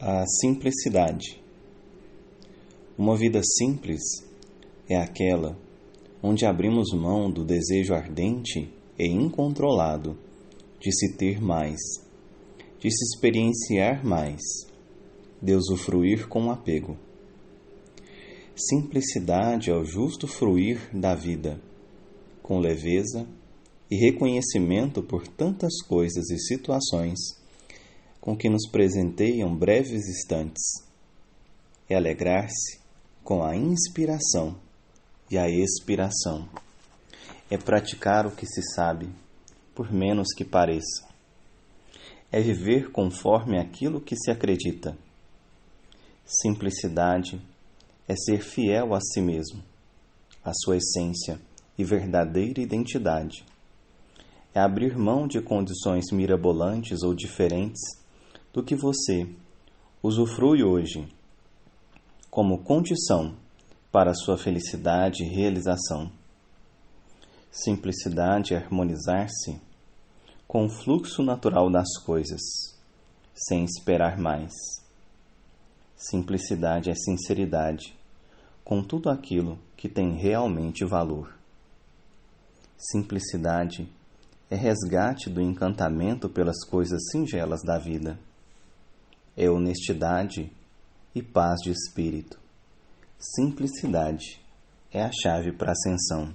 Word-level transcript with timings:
A 0.00 0.24
simplicidade. 0.40 1.42
Uma 2.96 3.16
vida 3.16 3.40
simples 3.42 4.00
é 4.88 4.94
aquela 4.94 5.58
onde 6.22 6.46
abrimos 6.46 6.92
mão 6.92 7.28
do 7.28 7.44
desejo 7.44 7.92
ardente 7.94 8.72
e 8.96 9.06
incontrolado 9.08 10.16
de 10.78 10.92
se 10.92 11.16
ter 11.16 11.42
mais, 11.42 11.80
de 12.78 12.88
se 12.88 13.04
experienciar 13.06 14.06
mais, 14.06 14.40
de 15.42 15.52
usufruir 15.56 16.28
com 16.28 16.48
apego. 16.48 16.96
Simplicidade 18.54 19.68
é 19.68 19.74
o 19.74 19.84
justo 19.84 20.28
fruir 20.28 20.78
da 20.96 21.16
vida, 21.16 21.60
com 22.40 22.60
leveza 22.60 23.26
e 23.90 23.96
reconhecimento 23.96 25.02
por 25.02 25.26
tantas 25.26 25.82
coisas 25.82 26.30
e 26.30 26.38
situações 26.38 27.18
com 28.20 28.36
que 28.36 28.48
nos 28.48 28.68
presenteiam 28.70 29.54
breves 29.54 30.08
instantes, 30.08 30.84
é 31.88 31.94
alegrar-se 31.94 32.78
com 33.24 33.42
a 33.42 33.56
inspiração 33.56 34.56
e 35.30 35.38
a 35.38 35.48
expiração, 35.48 36.48
é 37.50 37.56
praticar 37.56 38.26
o 38.26 38.30
que 38.30 38.46
se 38.46 38.62
sabe, 38.74 39.08
por 39.74 39.92
menos 39.92 40.28
que 40.36 40.44
pareça, 40.44 41.06
é 42.30 42.40
viver 42.40 42.90
conforme 42.90 43.58
aquilo 43.58 44.00
que 44.00 44.16
se 44.16 44.30
acredita. 44.30 44.96
Simplicidade 46.24 47.40
é 48.06 48.14
ser 48.16 48.42
fiel 48.42 48.94
a 48.94 49.00
si 49.00 49.20
mesmo, 49.20 49.62
a 50.44 50.52
sua 50.52 50.76
essência 50.76 51.40
e 51.78 51.84
verdadeira 51.84 52.60
identidade. 52.60 53.44
É 54.54 54.60
abrir 54.60 54.96
mão 54.96 55.26
de 55.26 55.40
condições 55.40 56.06
mirabolantes 56.10 57.02
ou 57.02 57.14
diferentes 57.14 57.80
do 58.52 58.62
que 58.62 58.74
você 58.74 59.28
usufrui 60.02 60.62
hoje 60.62 61.08
como 62.30 62.62
condição 62.62 63.34
para 63.90 64.14
sua 64.14 64.38
felicidade 64.38 65.24
e 65.24 65.28
realização. 65.28 66.10
Simplicidade 67.50 68.54
é 68.54 68.58
harmonizar-se 68.58 69.60
com 70.46 70.66
o 70.66 70.70
fluxo 70.70 71.22
natural 71.22 71.70
das 71.70 71.98
coisas, 72.04 72.40
sem 73.34 73.64
esperar 73.64 74.18
mais. 74.18 74.52
Simplicidade 75.96 76.90
é 76.90 76.94
sinceridade 76.94 77.96
com 78.64 78.82
tudo 78.82 79.10
aquilo 79.10 79.58
que 79.76 79.88
tem 79.88 80.14
realmente 80.14 80.84
valor. 80.84 81.34
Simplicidade 82.76 83.90
é 84.50 84.54
resgate 84.54 85.28
do 85.28 85.40
encantamento 85.40 86.28
pelas 86.28 86.64
coisas 86.64 87.00
singelas 87.10 87.62
da 87.62 87.78
vida 87.78 88.18
é 89.40 89.48
honestidade 89.48 90.50
e 91.14 91.22
paz 91.22 91.60
de 91.62 91.70
espírito. 91.70 92.40
Simplicidade 93.16 94.40
é 94.92 95.00
a 95.00 95.12
chave 95.12 95.52
para 95.52 95.68
a 95.68 95.72
ascensão. 95.72 96.34